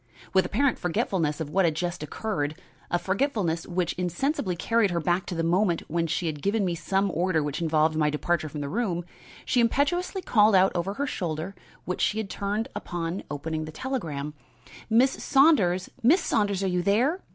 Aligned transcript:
With 0.33 0.47
apparent 0.47 0.79
forgetfulness 0.79 1.39
of 1.39 1.51
what 1.51 1.63
had 1.63 1.75
just 1.75 2.01
occurred 2.01 2.55
a 2.89 2.97
forgetfulness 2.97 3.67
which 3.67 3.93
insensibly 3.99 4.55
carried 4.55 4.89
her 4.89 4.99
back 4.99 5.27
to 5.27 5.35
the 5.35 5.43
moment 5.43 5.83
when 5.89 6.07
she 6.07 6.25
had 6.25 6.41
given 6.41 6.65
me 6.65 6.73
some 6.73 7.11
order 7.13 7.43
which 7.43 7.61
involved 7.61 7.95
my 7.95 8.09
departure 8.09 8.49
from 8.49 8.61
the 8.61 8.67
room 8.67 9.05
she 9.45 9.61
impetuously 9.61 10.23
called 10.23 10.55
out 10.55 10.71
over 10.73 10.95
her 10.95 11.05
shoulder 11.05 11.53
which 11.85 12.01
she 12.01 12.17
had 12.17 12.31
turned 12.31 12.67
on 12.93 13.21
opening 13.29 13.63
her 13.63 13.71
telegram: 13.71 14.33
"Miss 14.89 15.11
Saunders! 15.23 15.91
Miss 16.01 16.19
Saunders! 16.21 16.63
are 16.63 16.67
you 16.67 16.81
there? 16.81 17.21